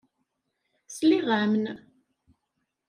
Sliɣ-am-n. 0.95 1.65